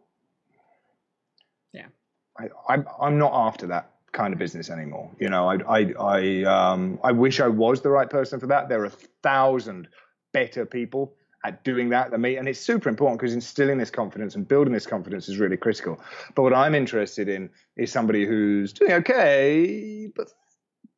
[2.38, 5.10] I, I'm, I'm not after that kind of business anymore.
[5.18, 8.68] You know, I, I, I, um, I wish I was the right person for that.
[8.68, 8.90] There are a
[9.22, 9.88] thousand
[10.32, 12.36] better people at doing that than me.
[12.36, 16.00] And it's super important because instilling this confidence and building this confidence is really critical.
[16.34, 20.32] But what I'm interested in is somebody who's doing okay, but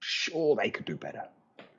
[0.00, 1.24] sure they could do better.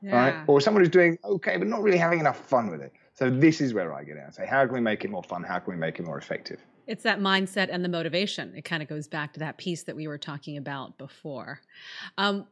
[0.02, 0.16] Yeah.
[0.16, 0.44] Right?
[0.48, 2.94] Or someone who's doing okay, but not really having enough fun with it.
[3.14, 5.24] So this is where I get in and say, how can we make it more
[5.24, 5.44] fun?
[5.44, 6.60] How can we make it more effective?
[6.88, 8.54] It's that mindset and the motivation.
[8.56, 11.62] It kind of goes back to that piece that we were talking about before.
[12.18, 12.48] Um,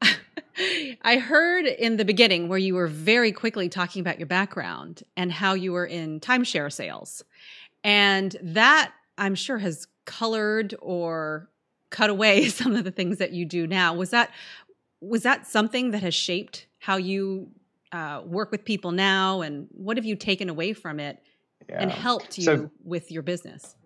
[1.02, 5.32] I heard in the beginning where you were very quickly talking about your background and
[5.32, 7.24] how you were in timeshare sales.
[7.82, 11.48] And that I'm sure has colored or
[11.90, 13.94] cut away some of the things that you do now.
[13.94, 14.30] Was that
[15.00, 17.48] was that something that has shaped how you
[17.92, 21.22] uh, work with people now, and what have you taken away from it
[21.68, 21.82] yeah.
[21.82, 23.76] and helped you so, with your business?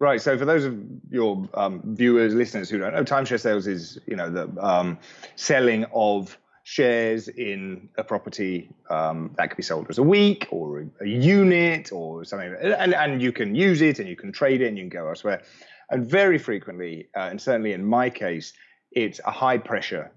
[0.00, 0.20] Right.
[0.20, 0.78] So for those of
[1.10, 4.98] your um, viewers, listeners who don't know, timeshare sales is you know the um,
[5.36, 10.80] selling of shares in a property um, that could be sold as a week or
[10.80, 14.62] a, a, unit or something, and, and you can use it and you can trade
[14.62, 15.42] it and you can go elsewhere.
[15.90, 18.54] And very frequently, uh, and certainly in my case,
[18.92, 20.10] it's a high pressure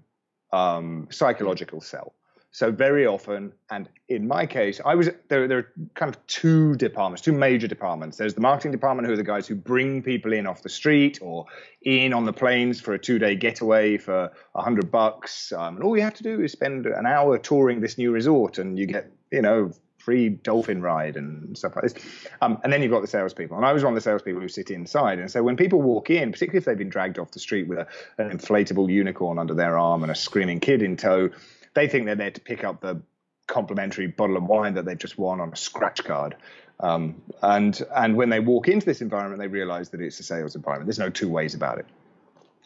[0.52, 2.14] um, psychological sell.
[2.58, 5.46] So very often, and in my case, I was there.
[5.46, 8.16] There are kind of two departments, two major departments.
[8.16, 11.20] There's the marketing department, who are the guys who bring people in off the street
[11.22, 11.46] or
[11.82, 15.52] in on the planes for a two-day getaway for a hundred bucks.
[15.52, 18.58] Um, and all you have to do is spend an hour touring this new resort,
[18.58, 21.94] and you get, you know, free dolphin ride and stuff like this.
[22.42, 23.56] Um, and then you've got the salespeople.
[23.56, 25.20] And I was one of the salespeople who sit inside.
[25.20, 27.78] And so when people walk in, particularly if they've been dragged off the street with
[27.78, 27.86] a,
[28.20, 31.30] an inflatable unicorn under their arm and a screaming kid in tow,
[31.74, 33.00] they think they're there to pick up the
[33.46, 36.36] complimentary bottle of wine that they've just won on a scratch card.
[36.80, 40.54] Um, and and when they walk into this environment, they realize that it's a sales
[40.54, 40.86] environment.
[40.86, 41.86] There's no two ways about it.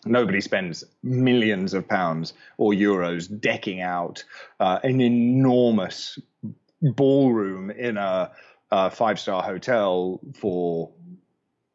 [0.04, 4.24] Nobody spends millions of pounds or euros decking out
[4.58, 6.18] uh, an enormous
[6.82, 8.32] ballroom in a,
[8.72, 10.90] a five star hotel for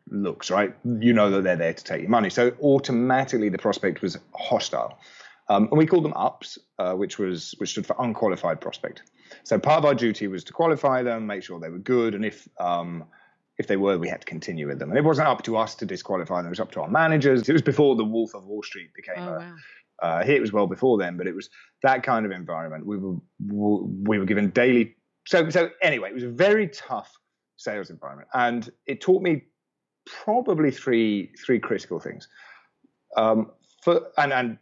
[0.09, 0.75] looks, right?
[0.83, 2.29] You know that they're there to take your money.
[2.29, 4.99] So automatically the prospect was hostile.
[5.49, 9.03] Um, and we called them ups, uh, which was which stood for unqualified prospect.
[9.43, 12.25] So part of our duty was to qualify them, make sure they were good, and
[12.25, 13.05] if um,
[13.57, 14.89] if they were, we had to continue with them.
[14.89, 17.47] And it wasn't up to us to disqualify them; it was up to our managers.
[17.47, 19.39] It was before the Wolf of Wall Street became oh, a.
[19.39, 19.55] Wow.
[19.99, 21.49] Uh, here it was well before then, but it was
[21.81, 22.85] that kind of environment.
[22.85, 24.95] We were we were given daily.
[25.25, 27.11] So so anyway, it was a very tough
[27.55, 29.43] sales environment, and it taught me
[30.05, 32.27] probably three three critical things.
[33.15, 33.51] Um,
[33.87, 34.57] for and, and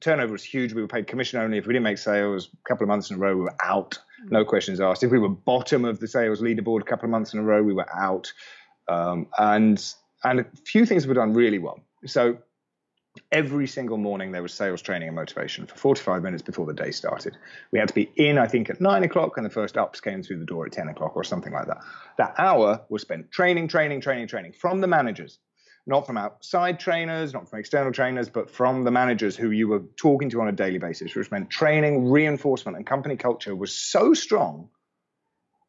[0.00, 0.72] turnover was huge.
[0.72, 1.58] We were paid commission only.
[1.58, 3.96] If we didn't make sales a couple of months in a row, we were out.
[4.30, 5.04] No questions asked.
[5.04, 7.62] If we were bottom of the sales leaderboard a couple of months in a row,
[7.62, 8.32] we were out.
[8.88, 11.78] Um, and and a few things were done really well.
[12.04, 12.38] So
[13.30, 16.90] every single morning there was sales training and motivation for 45 minutes before the day
[16.90, 17.36] started.
[17.70, 20.24] We had to be in, I think, at nine o'clock, and the first ups came
[20.24, 21.78] through the door at 10 o'clock or something like that.
[22.18, 25.38] That hour was spent training, training, training, training from the managers
[25.86, 29.82] not from outside trainers, not from external trainers, but from the managers who you were
[29.96, 34.14] talking to on a daily basis, which meant training, reinforcement, and company culture was so
[34.14, 34.68] strong,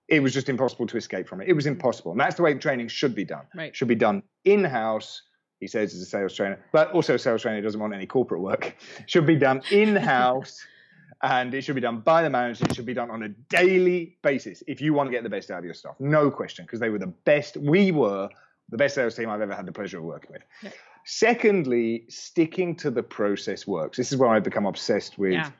[0.07, 1.49] it was just impossible to escape from it.
[1.49, 1.73] It was mm-hmm.
[1.73, 2.11] impossible.
[2.11, 3.45] And that's the way training should be done.
[3.55, 3.75] Right.
[3.75, 5.21] Should be done in house.
[5.59, 8.41] He says as a sales trainer, but also a sales trainer doesn't want any corporate
[8.41, 8.75] work.
[9.07, 10.63] should be done in house.
[11.23, 12.65] and it should be done by the manager.
[12.65, 15.49] It should be done on a daily basis if you want to get the best
[15.49, 15.95] out of your staff.
[15.99, 17.57] No question, because they were the best.
[17.57, 18.29] We were
[18.69, 20.43] the best sales team I've ever had the pleasure of working with.
[20.61, 20.71] Yeah.
[21.05, 23.97] Secondly, sticking to the process works.
[23.97, 25.51] This is where I've become obsessed with yeah.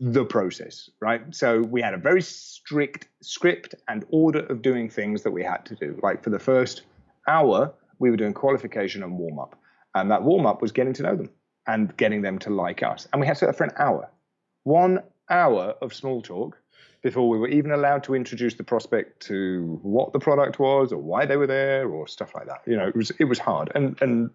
[0.00, 1.22] the process, right?
[1.34, 5.64] So we had a very strict script and order of doing things that we had
[5.66, 5.98] to do.
[6.02, 6.82] Like for the first
[7.28, 9.56] hour, we were doing qualification and warm up.
[9.94, 11.30] And that warm up was getting to know them
[11.66, 13.06] and getting them to like us.
[13.12, 14.10] And we had to do that for an hour.
[14.64, 16.58] One hour of small talk
[17.02, 20.98] before we were even allowed to introduce the prospect to what the product was or
[20.98, 22.62] why they were there or stuff like that.
[22.66, 24.30] You know, it was it was hard, and and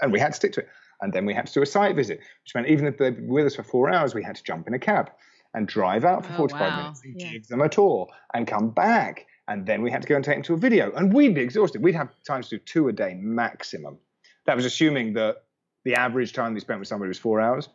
[0.00, 0.68] and we had to stick to it.
[1.00, 3.34] And then we had to do a site visit, which meant even if they were
[3.34, 5.10] with us for four hours, we had to jump in a cab
[5.54, 6.76] and drive out for oh, 45 wow.
[6.76, 7.32] minutes and yeah.
[7.32, 9.26] give them a tour and come back.
[9.46, 10.92] And then we had to go and take them to a video.
[10.92, 11.82] And we'd be exhausted.
[11.82, 13.98] We'd have times to do two a day maximum.
[14.46, 15.44] That was assuming that
[15.84, 17.68] the average time they spent with somebody was four hours.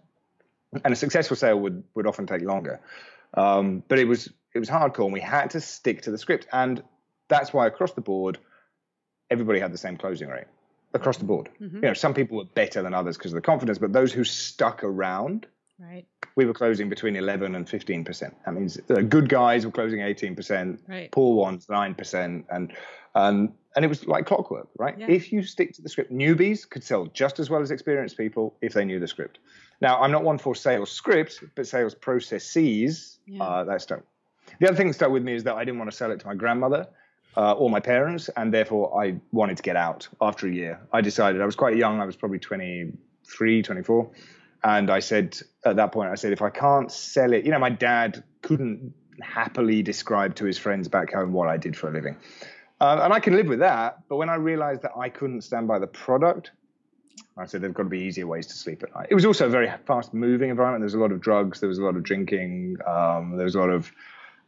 [0.83, 2.81] And a successful sale would, would often take longer.
[3.33, 6.47] Um, but it was it was hardcore, and we had to stick to the script,
[6.51, 6.83] and
[7.29, 8.37] that's why across the board,
[9.29, 10.45] everybody had the same closing rate
[10.93, 11.49] across the board.
[11.59, 11.77] Mm-hmm.
[11.77, 14.23] You know, some people were better than others because of the confidence, but those who
[14.23, 15.47] stuck around
[15.89, 16.05] Right.
[16.35, 18.31] We were closing between 11 and 15%.
[18.45, 21.11] That means the good guys were closing 18%, right.
[21.11, 22.43] poor ones 9%.
[22.49, 22.73] And,
[23.15, 24.97] um, and it was like clockwork, right?
[24.97, 25.07] Yeah.
[25.09, 28.55] If you stick to the script, newbies could sell just as well as experienced people
[28.61, 29.39] if they knew the script.
[29.81, 33.43] Now, I'm not one for sales scripts, but sales processes, Yeah.
[33.43, 34.03] uh, that stuck.
[34.59, 36.19] The other thing that stuck with me is that I didn't want to sell it
[36.21, 36.87] to my grandmother
[37.35, 40.79] uh, or my parents, and therefore I wanted to get out after a year.
[40.91, 44.11] I decided I was quite young, I was probably 23, 24.
[44.63, 47.59] And I said at that point, I said, if I can't sell it, you know,
[47.59, 51.91] my dad couldn't happily describe to his friends back home what I did for a
[51.91, 52.17] living.
[52.79, 53.99] Uh, and I can live with that.
[54.09, 56.51] But when I realized that I couldn't stand by the product,
[57.37, 59.07] I said there've got to be easier ways to sleep at night.
[59.09, 60.81] It was also a very fast moving environment.
[60.81, 63.55] There was a lot of drugs, there was a lot of drinking, um, there was
[63.55, 63.91] a lot of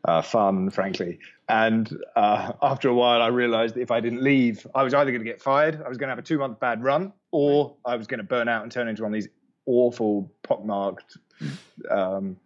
[0.06, 1.20] uh, fun, frankly.
[1.50, 5.24] And uh, after a while, I realized if I didn't leave, I was either going
[5.24, 7.96] to get fired, I was going to have a two month bad run, or I
[7.96, 9.30] was going to burn out and turn into one of these
[9.66, 11.18] awful, pockmarked
[11.90, 12.38] um,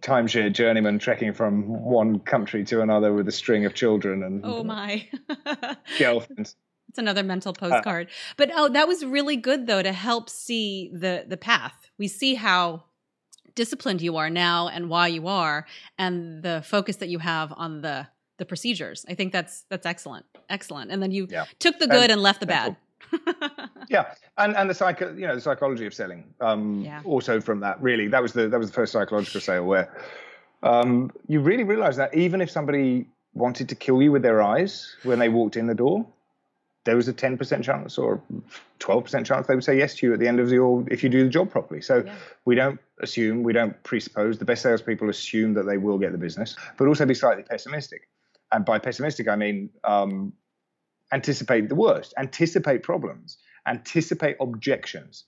[0.00, 4.64] timeshare journeyman trekking from one country to another with a string of children and Oh
[4.64, 5.08] my.
[5.98, 6.56] girlfriends.
[6.88, 8.08] It's another mental postcard.
[8.36, 11.88] but oh, that was really good though to help see the the path.
[11.98, 12.84] We see how
[13.54, 15.66] disciplined you are now and why you are
[15.98, 18.08] and the focus that you have on the
[18.38, 19.04] the procedures.
[19.08, 20.26] I think that's that's excellent.
[20.48, 20.90] Excellent.
[20.90, 21.44] And then you Yeah.
[21.60, 22.76] took the good And and, left the bad.
[23.88, 26.24] Yeah, and and the psycho, you know, the psychology of selling.
[26.40, 27.02] Um, Yeah.
[27.04, 29.92] Also from that, really, that was the that was the first psychological sale where
[30.62, 34.94] um, you really realize that even if somebody wanted to kill you with their eyes
[35.04, 36.06] when they walked in the door,
[36.84, 38.20] there was a ten percent chance or
[38.78, 41.02] twelve percent chance they would say yes to you at the end of your if
[41.02, 41.80] you do the job properly.
[41.80, 42.14] So Yeah.
[42.44, 44.38] we don't assume, we don't presuppose.
[44.38, 48.08] The best salespeople assume that they will get the business, but also be slightly pessimistic.
[48.52, 50.32] And by pessimistic, I mean um,
[51.12, 55.24] anticipate the worst, anticipate problems, anticipate objections.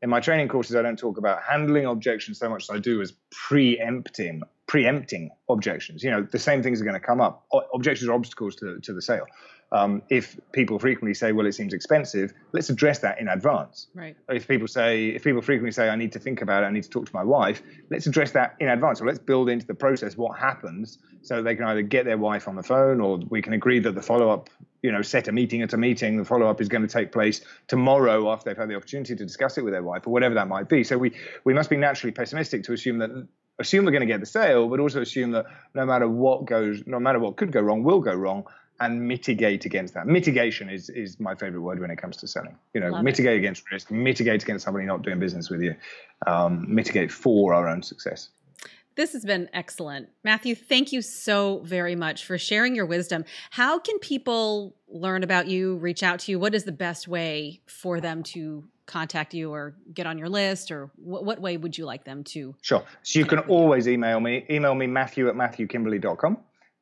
[0.00, 3.00] In my training courses, I don't talk about handling objections so much as I do
[3.00, 6.04] as preempting, preempting objections.
[6.04, 7.46] You know, the same things are going to come up.
[7.74, 9.26] Objections are obstacles to, to the sale.
[9.70, 14.16] Um, if people frequently say, "Well, it seems expensive," let's address that in advance right.
[14.30, 16.82] if people say if people frequently say i need to think about it i need
[16.84, 19.74] to talk to my wife let's address that in advance or let's build into the
[19.74, 23.42] process what happens so they can either get their wife on the phone or we
[23.42, 24.48] can agree that the follow-up
[24.82, 27.40] you know set a meeting at a meeting the follow-up is going to take place
[27.66, 30.48] tomorrow after they've had the opportunity to discuss it with their wife or whatever that
[30.48, 31.12] might be so we
[31.44, 33.10] we must be naturally pessimistic to assume that
[33.58, 36.82] assume we're going to get the sale but also assume that no matter what goes
[36.86, 38.44] no matter what could go wrong will go wrong
[38.80, 40.06] and mitigate against that.
[40.06, 42.56] Mitigation is is my favorite word when it comes to selling.
[42.74, 43.04] You know, Love it.
[43.04, 45.74] mitigate against risk, mitigate against somebody not doing business with you,
[46.26, 48.28] um, mitigate for our own success.
[48.98, 50.08] This has been excellent.
[50.24, 53.24] Matthew, thank you so very much for sharing your wisdom.
[53.50, 56.40] How can people learn about you, reach out to you?
[56.40, 60.72] What is the best way for them to contact you or get on your list?
[60.72, 62.56] Or what, what way would you like them to?
[62.60, 62.82] Sure.
[63.04, 64.44] So you can always email me.
[64.50, 66.36] Email me Matthew at matthewkimberley.com.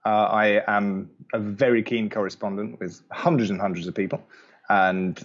[0.07, 4.23] Uh, I am a very keen correspondent with hundreds and hundreds of people,
[4.71, 5.23] and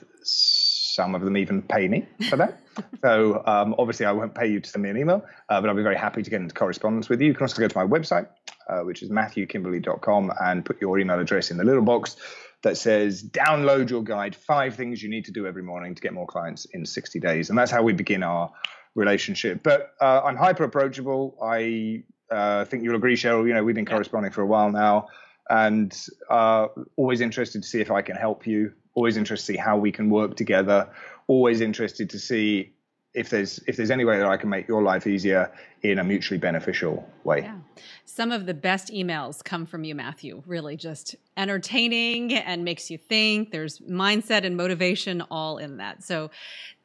[1.02, 2.60] some of them even pay me for that.
[3.02, 5.76] so um, obviously, I won't pay you to send me an email, uh, but I'll
[5.76, 7.28] be very happy to get into correspondence with you.
[7.30, 8.28] You can also go to my website,
[8.70, 12.18] uh, which is matthewkimberley.com, and put your email address in the little box
[12.62, 16.14] that says download your guide five things you need to do every morning to get
[16.14, 17.50] more clients in 60 days.
[17.50, 18.52] And that's how we begin our
[18.94, 19.64] relationship.
[19.64, 21.36] But uh, i'm hyper approachable.
[21.42, 25.08] I uh, think you'll agree cheryl you know we've been corresponding for a while now
[25.50, 25.92] and
[26.30, 29.78] uh, always interested to see if i can help you always interested to see how
[29.78, 30.88] we can work together
[31.28, 32.72] always interested to see
[33.14, 35.52] if there's if there's any way that i can make your life easier
[35.84, 37.58] in a mutually beneficial way Yeah.
[38.06, 40.44] Some of the best emails come from you, Matthew.
[40.46, 43.52] Really just entertaining and makes you think.
[43.52, 46.04] There's mindset and motivation all in that.
[46.04, 46.30] So,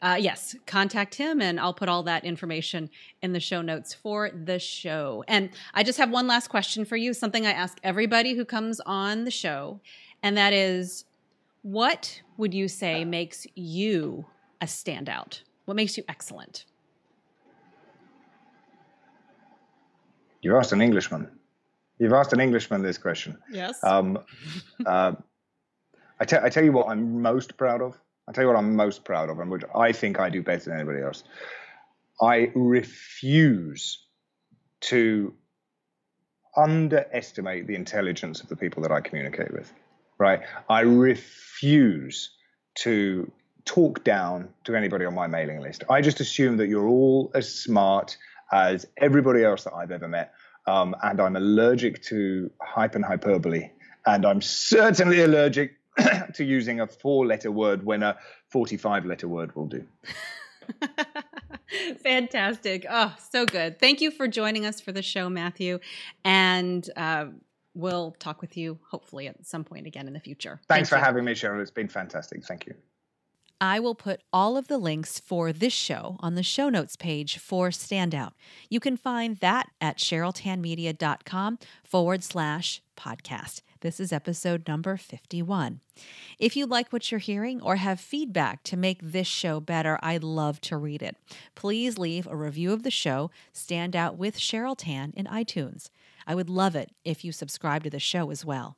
[0.00, 2.90] uh, yes, contact him and I'll put all that information
[3.22, 5.24] in the show notes for the show.
[5.26, 8.80] And I just have one last question for you something I ask everybody who comes
[8.86, 9.80] on the show,
[10.22, 11.06] and that is
[11.66, 14.26] what would you say makes you
[14.60, 15.40] a standout?
[15.64, 16.64] What makes you excellent?
[20.42, 21.28] you've asked an englishman
[21.98, 23.82] you've asked an englishman this question Yes.
[23.82, 24.18] Um,
[24.86, 25.12] uh,
[26.20, 27.98] I, tell, I tell you what I'm most proud of.
[28.28, 30.70] I tell you what I'm most proud of, and which I think I do better
[30.70, 31.24] than anybody else.
[32.22, 34.06] I refuse
[34.92, 35.34] to
[36.56, 39.72] underestimate the intelligence of the people that I communicate with.
[40.18, 40.40] Right?
[40.68, 42.30] I refuse
[42.76, 43.30] to
[43.64, 45.84] talk down to anybody on my mailing list.
[45.90, 48.16] I just assume that you're all as smart
[48.52, 50.32] as everybody else that I've ever met.
[50.66, 53.70] Um, and I'm allergic to hype and hyperbole.
[54.06, 55.76] And I'm certainly allergic
[56.34, 58.16] to using a four letter word when a
[58.50, 59.84] 45 letter word will do.
[62.02, 62.86] Fantastic.
[62.88, 63.78] Oh, so good.
[63.78, 65.78] Thank you for joining us for the show, Matthew.
[66.24, 67.26] And uh,
[67.76, 70.60] we'll talk with you hopefully at some point again in the future.
[70.66, 71.04] Thanks Thank for you.
[71.04, 71.60] having me, Cheryl.
[71.60, 72.44] It's been fantastic.
[72.44, 72.74] Thank you.
[73.60, 77.38] I will put all of the links for this show on the show notes page
[77.38, 78.32] for Standout.
[78.68, 83.62] You can find that at cheryltanmedia.com forward slash podcast.
[83.80, 85.80] This is episode number 51.
[86.38, 90.24] If you like what you're hearing or have feedback to make this show better, I'd
[90.24, 91.16] love to read it.
[91.54, 95.88] Please leave a review of the show, Stand Out with Cheryl Tan, in iTunes.
[96.26, 98.76] I would love it if you subscribe to the show as well.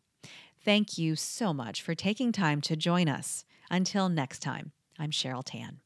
[0.65, 3.45] Thank you so much for taking time to join us.
[3.71, 5.81] Until next time, I'm Cheryl Tan.